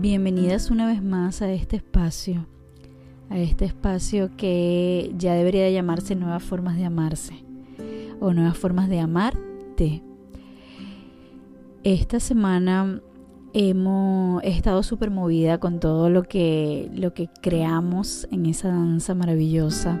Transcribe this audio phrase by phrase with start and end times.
[0.00, 2.46] Bienvenidas una vez más a este espacio,
[3.30, 7.44] a este espacio que ya debería llamarse Nuevas Formas de Amarse
[8.20, 10.04] o Nuevas Formas de Amarte.
[11.82, 13.02] Esta semana
[13.52, 20.00] hemos estado súper movida con todo lo que, lo que creamos en esa danza maravillosa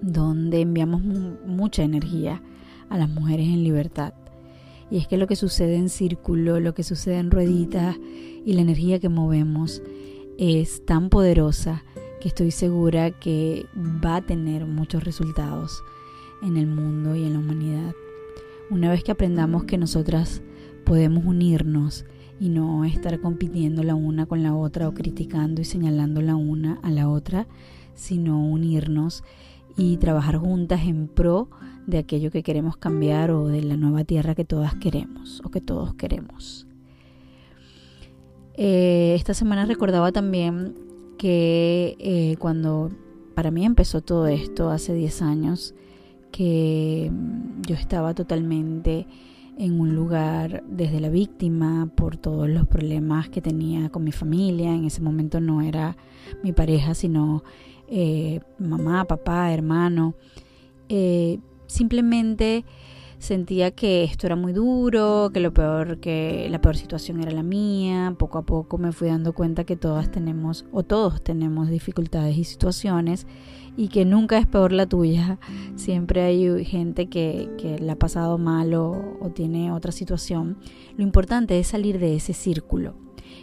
[0.00, 1.02] donde enviamos
[1.46, 2.42] mucha energía
[2.88, 4.12] a las mujeres en libertad.
[4.90, 7.96] Y es que lo que sucede en círculo, lo que sucede en rueditas
[8.44, 9.82] y la energía que movemos
[10.38, 11.84] es tan poderosa
[12.20, 15.82] que estoy segura que va a tener muchos resultados
[16.42, 17.94] en el mundo y en la humanidad.
[18.70, 20.42] Una vez que aprendamos que nosotras
[20.84, 22.04] podemos unirnos
[22.40, 26.78] y no estar compitiendo la una con la otra o criticando y señalando la una
[26.82, 27.46] a la otra,
[27.94, 29.22] sino unirnos
[29.76, 31.48] y trabajar juntas en pro
[31.86, 35.60] de aquello que queremos cambiar o de la nueva tierra que todas queremos o que
[35.60, 36.66] todos queremos.
[38.56, 40.74] Eh, esta semana recordaba también
[41.18, 42.90] que eh, cuando
[43.34, 45.74] para mí empezó todo esto hace 10 años,
[46.30, 47.10] que
[47.66, 49.06] yo estaba totalmente
[49.56, 54.74] en un lugar desde la víctima por todos los problemas que tenía con mi familia.
[54.74, 55.96] En ese momento no era
[56.42, 57.44] mi pareja, sino
[57.88, 60.14] eh, mamá, papá, hermano.
[60.88, 62.64] Eh, simplemente
[63.18, 67.42] sentía que esto era muy duro, que lo peor, que la peor situación era la
[67.42, 68.14] mía.
[68.18, 72.44] Poco a poco me fui dando cuenta que todas tenemos o todos tenemos dificultades y
[72.44, 73.26] situaciones
[73.76, 75.38] y que nunca es peor la tuya.
[75.74, 80.58] Siempre hay gente que, que la ha pasado mal o, o tiene otra situación.
[80.96, 82.94] Lo importante es salir de ese círculo.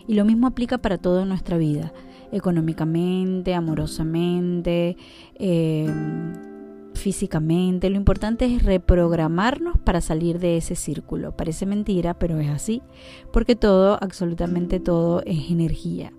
[0.07, 1.93] Y lo mismo aplica para todo en nuestra vida,
[2.31, 4.97] económicamente, amorosamente,
[5.35, 5.87] eh,
[6.93, 7.89] físicamente.
[7.89, 11.35] Lo importante es reprogramarnos para salir de ese círculo.
[11.35, 12.81] Parece mentira, pero es así,
[13.31, 16.13] porque todo, absolutamente todo, es energía.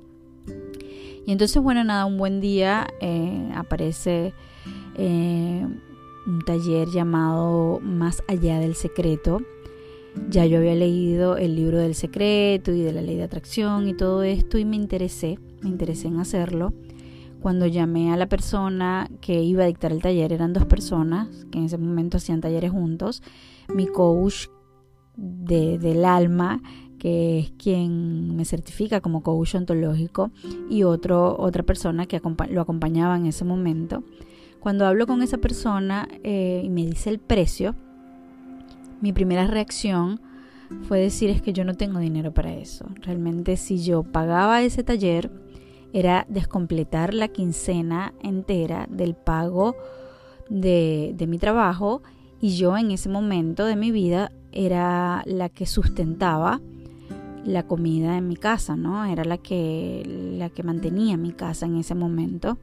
[1.26, 4.34] Y entonces, bueno, nada, un buen día eh, aparece
[4.96, 5.66] eh,
[6.26, 9.40] un taller llamado Más allá del secreto.
[10.28, 13.94] Ya yo había leído el libro del secreto y de la ley de atracción y
[13.94, 16.72] todo esto y me interesé, me interesé en hacerlo
[17.42, 21.58] cuando llamé a la persona que iba a dictar el taller, eran dos personas que
[21.58, 23.22] en ese momento hacían talleres juntos,
[23.74, 24.46] mi coach
[25.16, 26.62] del alma,
[26.98, 30.30] que es quien me certifica como coach ontológico,
[30.70, 34.04] y otro, otra persona que lo acompañaba en ese momento.
[34.60, 37.74] Cuando hablo con esa persona eh, y me dice el precio,
[39.00, 40.20] mi primera reacción
[40.86, 42.86] fue decir es que yo no tengo dinero para eso.
[43.00, 45.30] Realmente si yo pagaba ese taller,
[45.92, 49.76] era descompletar la quincena entera del pago
[50.48, 52.02] de, mi trabajo
[52.40, 56.60] y yo en ese momento de mi vida era la que sustentaba
[57.44, 59.04] la comida en mi casa, ¿no?
[59.04, 60.02] Era la que,
[60.38, 62.58] la que mantenía mi casa en ese momento.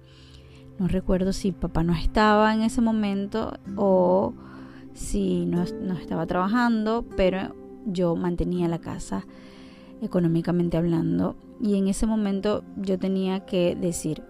[0.78, 4.34] No recuerdo si papá no estaba en ese momento o
[4.94, 9.26] si no, no estaba trabajando, pero yo mantenía la casa
[10.02, 11.36] económicamente hablando.
[11.62, 14.24] Y en ese momento yo tenía que decir,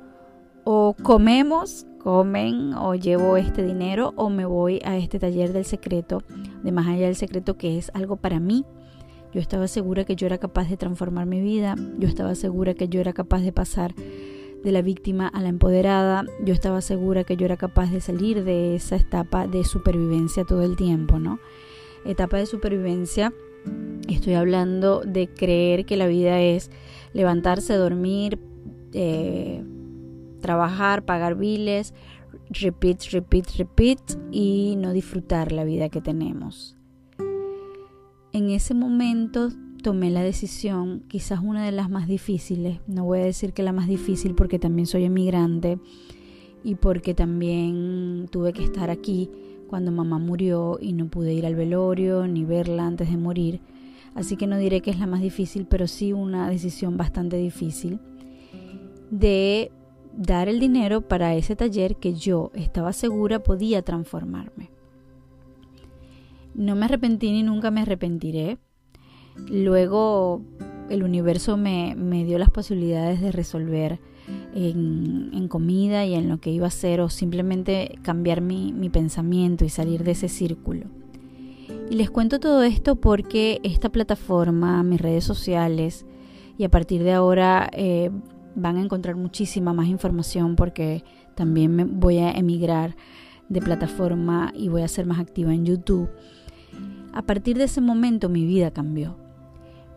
[0.63, 6.23] o comemos, comen, o llevo este dinero, o me voy a este taller del secreto,
[6.63, 8.66] de más allá del secreto, que es algo para mí.
[9.31, 12.88] Yo estaba segura que yo era capaz de transformar mi vida, yo estaba segura que
[12.88, 17.38] yo era capaz de pasar de la víctima a la empoderada, yo estaba segura que
[17.38, 21.39] yo era capaz de salir de esa etapa de supervivencia todo el tiempo, ¿no?
[22.06, 23.31] Etapa de supervivencia
[24.07, 26.72] Estoy hablando de creer que la vida es
[27.13, 28.39] levantarse, dormir,
[28.93, 29.63] eh,
[30.41, 31.93] trabajar, pagar biles,
[32.49, 33.99] repeat, repeat, repeat
[34.31, 36.75] y no disfrutar la vida que tenemos.
[38.31, 39.49] En ese momento
[39.81, 43.73] tomé la decisión, quizás una de las más difíciles, no voy a decir que la
[43.73, 45.79] más difícil porque también soy emigrante
[46.63, 49.29] y porque también tuve que estar aquí
[49.67, 53.62] cuando mamá murió y no pude ir al velorio ni verla antes de morir.
[54.15, 58.00] Así que no diré que es la más difícil, pero sí una decisión bastante difícil
[59.11, 59.71] de
[60.15, 64.69] dar el dinero para ese taller que yo estaba segura podía transformarme.
[66.53, 68.57] No me arrepentí ni nunca me arrepentiré.
[69.50, 70.41] Luego
[70.89, 74.00] el universo me, me dio las posibilidades de resolver
[74.53, 79.69] en, comida y en lo que iba a hacer o simplemente cambiar mi, pensamiento y
[79.69, 80.85] salir de ese círculo.
[81.89, 86.06] Y les cuento todo esto porque esta plataforma, mis redes sociales
[86.57, 88.12] y a partir de ahora eh,
[88.53, 91.03] van a encontrar muchísima más información porque
[91.33, 92.95] también me voy a emigrar
[93.47, 96.09] de plataforma y voy a ser más activa en YouTube.
[97.12, 99.15] A partir de ese momento mi vida cambió.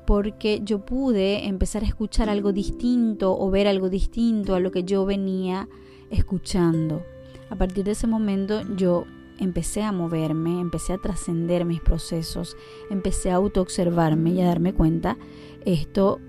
[0.06, 4.82] porque yo pude empezar a escuchar algo distinto o ver algo distinto a lo que
[4.82, 5.68] yo venía
[6.10, 7.02] escuchando.
[7.50, 9.04] A partir de ese momento yo
[9.38, 12.56] empecé a moverme, empecé a trascender mis procesos,
[12.90, 15.18] empecé a autoobservarme y a darme cuenta
[15.64, 16.20] esto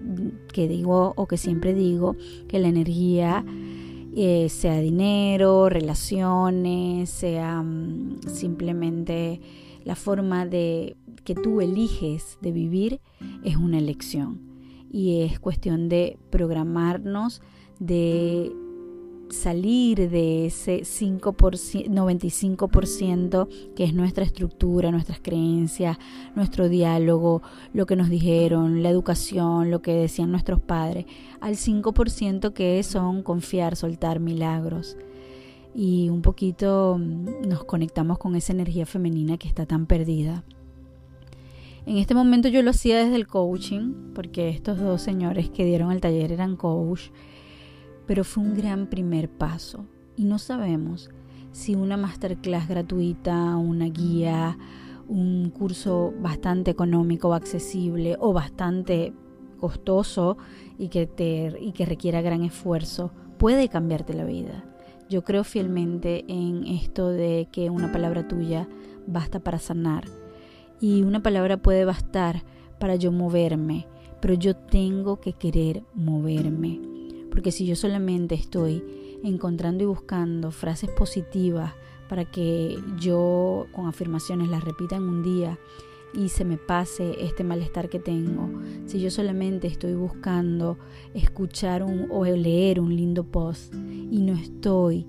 [0.51, 2.15] que digo o que siempre digo,
[2.47, 3.43] que la energía
[4.15, 9.41] eh, sea dinero, relaciones, sea mm, simplemente
[9.83, 13.01] la forma de que tú eliges de vivir
[13.43, 14.39] es una elección.
[14.91, 17.41] Y es cuestión de programarnos,
[17.79, 18.51] de
[19.29, 25.97] salir de ese 5%, 95% que es nuestra estructura, nuestras creencias,
[26.35, 27.41] nuestro diálogo,
[27.73, 31.05] lo que nos dijeron, la educación, lo que decían nuestros padres,
[31.41, 34.97] al 5% que son confiar, soltar milagros.
[35.75, 40.43] Y un poquito mm, nos conectamos con esa energía femenina que está tan perdida.
[41.85, 45.91] En este momento yo lo hacía desde el coaching, porque estos dos señores que dieron
[45.91, 47.09] el taller eran coach
[48.05, 49.85] pero fue un gran primer paso
[50.15, 51.09] y no sabemos
[51.51, 54.57] si una masterclass gratuita, una guía,
[55.07, 59.13] un curso bastante económico accesible o bastante
[59.59, 60.37] costoso
[60.77, 64.65] y que, te, y que requiera gran esfuerzo puede cambiarte la vida.
[65.09, 68.67] Yo creo fielmente en esto de que una palabra tuya
[69.05, 70.05] basta para sanar
[70.79, 72.43] y una palabra puede bastar
[72.79, 73.85] para yo moverme,
[74.19, 76.92] pero yo tengo que querer moverme.
[77.33, 78.83] Porque si yo solamente estoy
[79.23, 81.73] encontrando y buscando frases positivas
[82.07, 85.57] para que yo con afirmaciones las repita en un día
[86.13, 88.51] y se me pase este malestar que tengo,
[88.85, 90.77] si yo solamente estoy buscando
[91.15, 95.07] escuchar un, o leer un lindo post y no estoy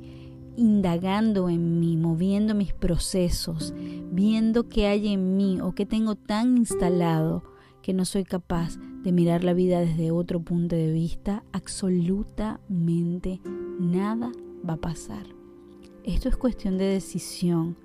[0.56, 3.74] indagando en mí, moviendo mis procesos,
[4.10, 7.53] viendo qué hay en mí o qué tengo tan instalado
[7.84, 13.42] que no soy capaz de mirar la vida desde otro punto de vista, absolutamente
[13.78, 14.32] nada
[14.66, 15.26] va a pasar.
[16.02, 17.76] Esto es cuestión de decisión.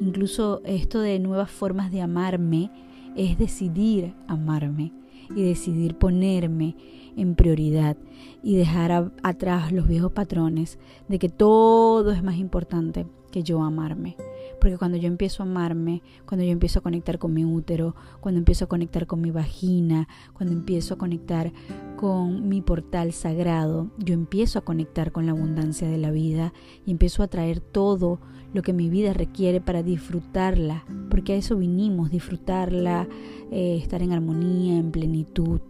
[0.00, 2.70] Incluso esto de nuevas formas de amarme
[3.16, 4.92] es decidir amarme
[5.34, 6.76] y decidir ponerme
[7.16, 7.96] en prioridad
[8.44, 10.78] y dejar atrás los viejos patrones
[11.08, 14.14] de que todo es más importante que yo amarme.
[14.62, 18.38] Porque cuando yo empiezo a amarme, cuando yo empiezo a conectar con mi útero, cuando
[18.38, 21.52] empiezo a conectar con mi vagina, cuando empiezo a conectar
[21.96, 26.52] con mi portal sagrado, yo empiezo a conectar con la abundancia de la vida
[26.86, 28.20] y empiezo a traer todo
[28.54, 33.08] lo que mi vida requiere para disfrutarla, porque a eso vinimos, disfrutarla,
[33.50, 35.60] eh, estar en armonía, en plenitud.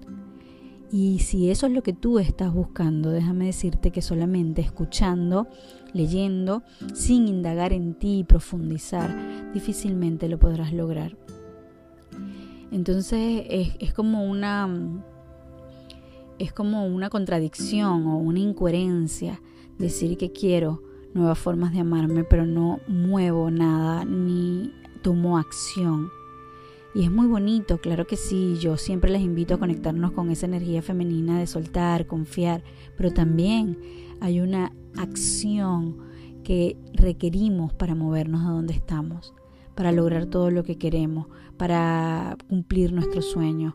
[0.90, 5.48] Y si eso es lo que tú estás buscando, déjame decirte que solamente escuchando,
[5.92, 6.62] leyendo,
[6.94, 11.16] sin indagar en ti y profundizar, difícilmente lo podrás lograr.
[12.70, 14.68] Entonces es, es como una
[16.38, 19.40] es como una contradicción o una incoherencia
[19.78, 20.82] decir que quiero
[21.14, 24.72] nuevas formas de amarme, pero no muevo nada ni
[25.02, 26.08] tomo acción.
[26.94, 30.46] Y es muy bonito, claro que sí, yo siempre les invito a conectarnos con esa
[30.46, 32.62] energía femenina de soltar, confiar,
[32.96, 33.78] pero también
[34.22, 35.98] hay una acción
[36.44, 39.34] que requerimos para movernos a donde estamos,
[39.74, 41.26] para lograr todo lo que queremos,
[41.56, 43.74] para cumplir nuestros sueños,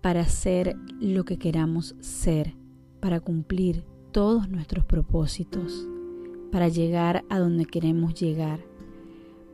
[0.00, 2.54] para ser lo que queramos ser,
[3.00, 5.88] para cumplir todos nuestros propósitos,
[6.52, 8.60] para llegar a donde queremos llegar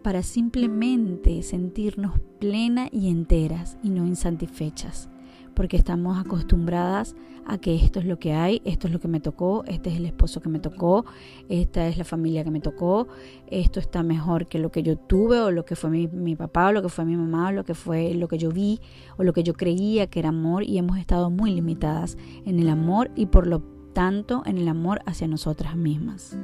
[0.03, 5.09] para simplemente sentirnos plenas y enteras y no insatisfechas,
[5.55, 7.15] porque estamos acostumbradas
[7.47, 9.97] a que esto es lo que hay, esto es lo que me tocó, este es
[9.97, 11.05] el esposo que me tocó,
[11.49, 13.09] esta es la familia que me tocó,
[13.47, 16.73] esto está mejor que lo que yo tuve o lo que fue mi, papá o
[16.73, 18.81] lo que fue mi mamá o lo que fue lo que yo vi
[19.17, 22.69] o lo que yo creía que era amor y hemos estado muy limitadas en el
[22.69, 26.37] amor y por lo tanto en el amor hacia nosotras mismas.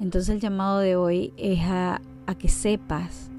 [0.00, 2.00] Entonces el llamado de hoy es a
[2.38, 3.29] que sepas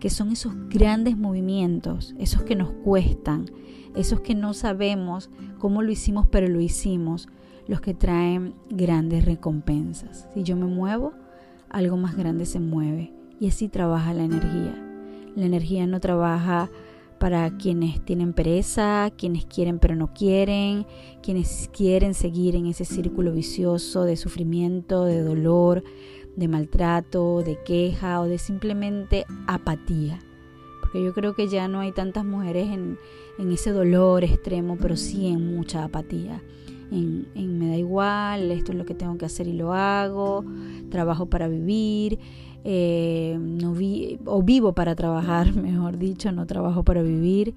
[0.00, 3.46] que son esos grandes movimientos, esos que nos cuestan,
[3.94, 7.28] esos que no sabemos cómo lo hicimos, pero lo hicimos,
[7.68, 10.26] los que traen grandes recompensas.
[10.34, 11.12] Si yo me muevo,
[11.68, 14.74] algo más grande se mueve y así trabaja la energía.
[15.36, 16.70] La energía no trabaja
[17.18, 20.86] para quienes tienen pereza, quienes quieren pero no quieren,
[21.22, 25.84] quienes quieren seguir en ese círculo vicioso de sufrimiento, de dolor,
[26.40, 30.18] de maltrato, de queja o de simplemente apatía.
[30.80, 32.98] Porque yo creo que ya no hay tantas mujeres en,
[33.52, 36.42] ese dolor extremo, pero sí en mucha apatía.
[36.90, 40.44] En, me da igual, esto es lo que tengo que hacer y lo hago,
[40.90, 42.18] trabajo para vivir,
[42.64, 47.54] eh, no vi, o vivo para trabajar, mejor dicho, no trabajo para vivir.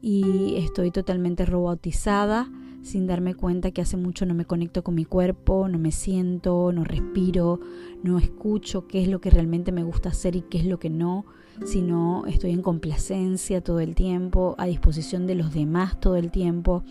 [0.00, 2.48] y estoy totalmente robotizada
[2.82, 6.72] sin darme cuenta que hace mucho no me conecto con mi cuerpo, no me siento,
[6.72, 7.60] no respiro,
[8.02, 10.90] no escucho qué es lo que realmente me gusta hacer y qué es lo que
[10.90, 11.26] no,
[11.64, 16.82] sino estoy en complacencia todo el tiempo, a disposición de los demás todo el tiempo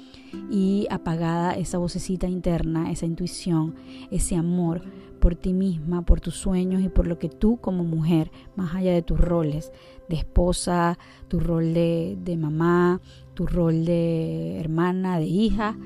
[0.50, 3.76] y apagada esa vocecita interna, esa intuición,
[4.12, 4.82] ese amor
[5.20, 8.94] por ti misma, por tus sueños y por lo que tú como mujer, más allá
[8.94, 9.72] de tus roles
[10.08, 10.98] de esposa,
[11.28, 13.02] tu rol de, de mamá,
[13.34, 15.78] tu rol de hermana, de hija,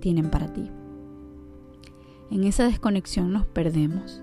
[0.00, 0.70] tienen para ti.
[2.30, 4.22] En esa desconexión nos perdemos.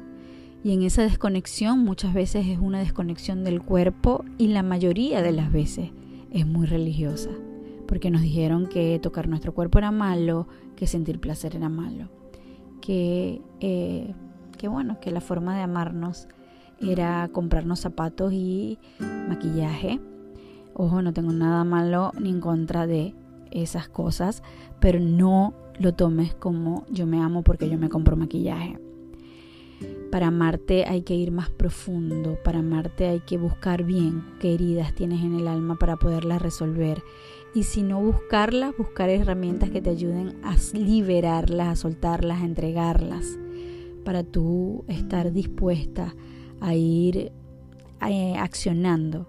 [0.67, 5.31] Y en esa desconexión muchas veces es una desconexión del cuerpo y la mayoría de
[5.31, 5.91] las veces
[6.29, 7.29] es muy religiosa.
[7.87, 10.45] Porque nos dijeron que tocar nuestro cuerpo era malo,
[10.75, 12.09] que sentir placer era malo.
[12.81, 14.13] Que, eh,
[14.57, 16.27] que bueno, que la forma de amarnos
[16.81, 20.01] era comprarnos zapatos y maquillaje
[20.73, 23.15] Ojo, no tengo nada malo ni en contra de
[23.51, 24.43] esas cosas,
[24.81, 28.77] pero no lo tomes como yo me amo porque yo me compro maquillaje.
[30.17, 34.95] Para amarte hay que ir más profundo, para amarte hay que buscar bien qué heridas
[34.95, 37.03] tienes en el alma para poderlas resolver.
[37.53, 43.37] Y si no buscarlas, buscar herramientas que te ayuden a liberarlas, a soltarlas, a entregarlas,
[44.03, 46.15] para tú estar dispuesta
[46.61, 47.31] a ir
[48.09, 49.27] eh, accionando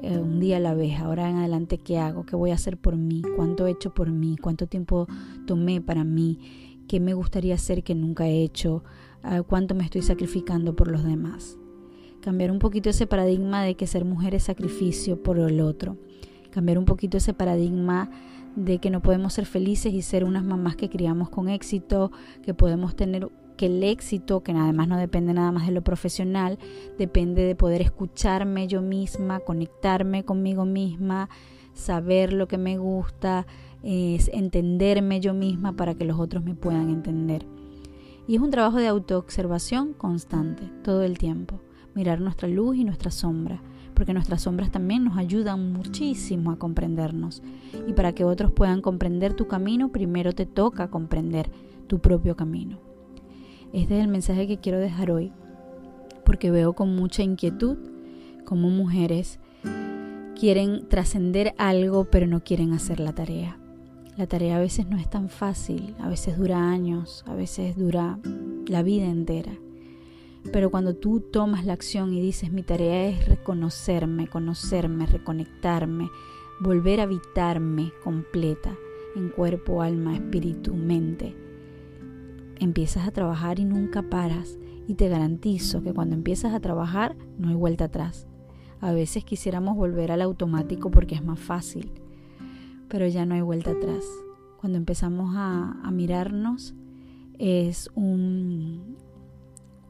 [0.00, 2.76] eh, un día a la vez, ahora en adelante qué hago, qué voy a hacer
[2.76, 5.08] por mí, cuánto he hecho por mí, cuánto tiempo
[5.48, 8.84] tomé para mí, qué me gustaría hacer que nunca he hecho,
[9.28, 11.58] ah, cuánto me estoy sacrificando por los demás.
[12.20, 15.96] Cambiar un poquito ese paradigma de que ser mujer es sacrificio por el otro.
[16.50, 18.10] Cambiar un poquito ese paradigma
[18.56, 22.10] de que no podemos ser felices y ser unas mamás que criamos con éxito,
[22.42, 26.58] que podemos tener que el éxito, que además no depende nada más de lo profesional,
[26.96, 31.28] depende de poder escucharme yo misma, conectarme conmigo misma,
[31.74, 33.46] saber lo que me gusta,
[33.82, 37.46] es entenderme yo misma para que los otros me puedan entender.
[38.28, 41.62] Y es un trabajo de autoobservación constante, todo el tiempo.
[41.94, 43.62] Mirar nuestra luz y nuestra sombra,
[43.94, 47.42] porque nuestras sombras también nos ayudan muchísimo a comprendernos.
[47.86, 51.50] Y para que otros puedan comprender tu camino, primero te toca comprender
[51.86, 52.78] tu propio camino.
[53.72, 55.32] Este es el mensaje que quiero dejar hoy,
[56.26, 57.78] porque veo con mucha inquietud
[58.44, 59.40] como mujeres
[60.38, 63.58] quieren trascender algo pero no quieren hacer la tarea.
[64.18, 68.18] La tarea a veces no es tan fácil, a veces dura años, a veces dura
[68.66, 69.52] la vida entera.
[70.52, 76.10] Pero cuando tú tomas la acción y dices mi tarea es reconocerme, conocerme, reconectarme,
[76.58, 78.74] volver a habitarme completa
[79.14, 81.36] en cuerpo, alma, espíritu, mente,
[82.58, 84.58] empiezas a trabajar y nunca paras.
[84.88, 88.26] Y te garantizo que cuando empiezas a trabajar no hay vuelta atrás.
[88.80, 91.92] A veces quisiéramos volver al automático porque es más fácil,
[92.88, 94.04] pero ya no hay vuelta atrás.
[94.60, 96.74] Cuando empezamos a, a mirarnos
[97.38, 98.96] es un,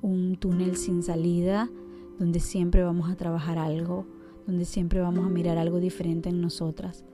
[0.03, 1.71] un túnel sin salida
[2.19, 4.07] donde siempre vamos a trabajar algo,
[4.47, 7.05] donde siempre vamos a mirar algo diferente en nosotras,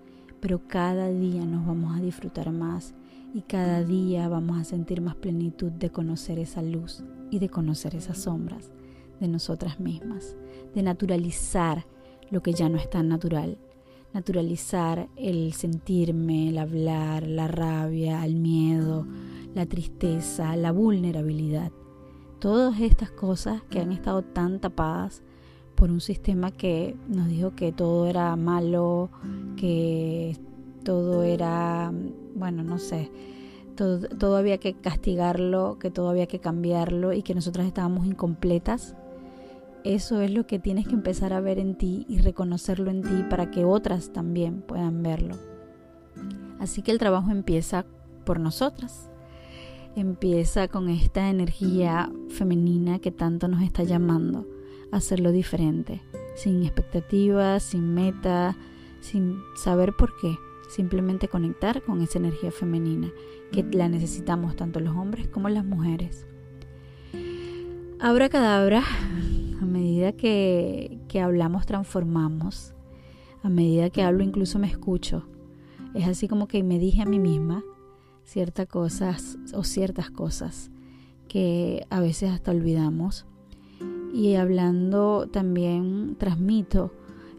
[0.40, 2.94] pero cada día nos vamos a disfrutar más
[3.34, 7.94] y cada día vamos a sentir más plenitud de conocer esa luz y de conocer
[7.94, 8.70] esas sombras
[9.20, 10.36] de nosotras mismas,
[10.74, 11.86] de naturalizar
[12.30, 13.58] lo que ya no es tan natural,
[14.14, 19.06] naturalizar el sentirme, el hablar, la rabia, el miedo,
[19.54, 21.72] la tristeza, la vulnerabilidad.
[22.38, 25.22] Todas estas cosas que han estado tan tapadas
[25.74, 29.10] por un sistema que nos dijo que todo era malo,
[29.56, 30.36] que
[30.84, 31.92] todo era,
[32.36, 33.10] bueno, no sé,
[33.74, 38.94] todo, todo, había que castigarlo, que todo había que cambiarlo y que nosotras estábamos incompletas.
[39.84, 43.24] Eso es lo que tienes que empezar a ver en ti y reconocerlo en ti
[43.28, 45.36] para que otras también puedan verlo.
[46.58, 47.84] Así que el trabajo empieza
[48.24, 49.10] por nosotras.
[49.94, 54.46] Empieza con esta energía femenina que tanto nos está llamando
[54.90, 56.02] a hacerlo diferente,
[56.34, 58.56] sin expectativas, sin meta,
[59.00, 60.36] sin saber por qué
[60.74, 63.12] simplemente conectar con esa energía femenina
[63.52, 66.26] que la necesitamos tanto los hombres como las mujeres.
[68.00, 68.82] Abra cadabra,
[70.12, 72.74] que hablamos transformamos,
[73.42, 75.26] a medida que hablo incluso me escucho.
[75.94, 77.62] Es así como que me dije a mí misma
[78.24, 80.70] ciertas cosas o ciertas cosas
[81.28, 83.26] que a veces hasta olvidamos.
[84.12, 86.92] Y hablando también transmito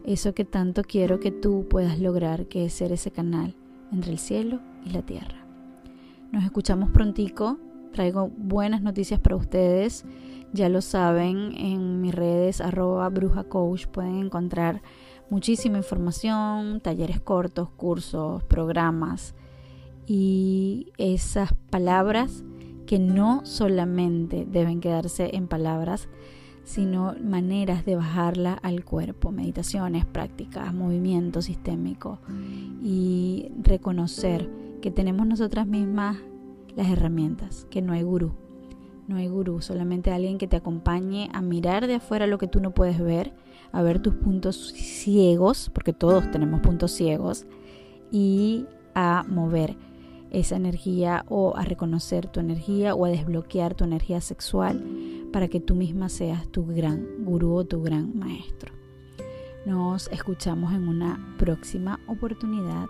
[0.04, 3.54] eso que tanto quiero que tú puedas lograr, que es ser ese canal
[3.92, 5.44] entre el cielo y la tierra.
[6.32, 7.58] Nos escuchamos prontico,
[7.96, 10.04] traigo buenas noticias para ustedes,
[10.52, 14.82] ya lo saben, en mis redes arroba bruja coach pueden encontrar
[15.30, 19.34] muchísima información, talleres cortos, cursos, programas
[20.06, 22.44] y esas palabras
[22.86, 26.10] que no solamente deben quedarse en palabras,
[26.64, 32.18] sino maneras de bajarla al cuerpo, meditaciones, prácticas, movimiento sistémico
[32.82, 34.50] y reconocer
[34.82, 36.18] que tenemos nosotras mismas
[36.76, 38.34] las herramientas, que no hay gurú.
[39.08, 42.60] No hay gurú, solamente alguien que te acompañe a mirar de afuera lo que tú
[42.60, 43.34] no puedes ver,
[43.72, 47.46] a ver tus puntos ciegos, porque todos tenemos puntos ciegos,
[48.10, 49.76] y a mover
[50.30, 54.84] esa energía o a reconocer tu energía o a desbloquear tu energía sexual
[55.32, 58.72] para que tú misma seas tu gran gurú o tu gran maestro.
[59.66, 62.86] Nos escuchamos en una próxima oportunidad.